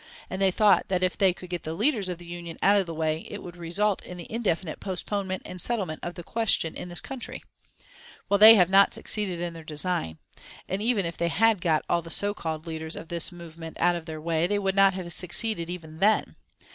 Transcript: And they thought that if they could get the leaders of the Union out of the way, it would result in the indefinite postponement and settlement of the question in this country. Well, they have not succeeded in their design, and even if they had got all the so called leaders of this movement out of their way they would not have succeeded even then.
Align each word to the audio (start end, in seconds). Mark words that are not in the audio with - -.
And 0.31 0.41
they 0.41 0.49
thought 0.49 0.87
that 0.87 1.03
if 1.03 1.15
they 1.15 1.31
could 1.31 1.51
get 1.51 1.61
the 1.61 1.73
leaders 1.75 2.09
of 2.09 2.17
the 2.17 2.25
Union 2.25 2.57
out 2.63 2.75
of 2.79 2.87
the 2.87 2.93
way, 2.95 3.19
it 3.29 3.43
would 3.43 3.55
result 3.55 4.01
in 4.01 4.17
the 4.17 4.25
indefinite 4.31 4.79
postponement 4.79 5.43
and 5.45 5.61
settlement 5.61 5.99
of 6.01 6.15
the 6.15 6.23
question 6.23 6.73
in 6.73 6.89
this 6.89 6.99
country. 6.99 7.43
Well, 8.27 8.39
they 8.39 8.55
have 8.55 8.71
not 8.71 8.95
succeeded 8.95 9.39
in 9.39 9.53
their 9.53 9.63
design, 9.63 10.17
and 10.67 10.81
even 10.81 11.05
if 11.05 11.17
they 11.17 11.27
had 11.27 11.61
got 11.61 11.85
all 11.87 12.01
the 12.01 12.09
so 12.09 12.33
called 12.33 12.65
leaders 12.65 12.95
of 12.95 13.09
this 13.09 13.31
movement 13.31 13.77
out 13.79 13.95
of 13.95 14.07
their 14.07 14.19
way 14.19 14.47
they 14.47 14.57
would 14.57 14.73
not 14.73 14.95
have 14.95 15.13
succeeded 15.13 15.69
even 15.69 15.99
then. 15.99 16.35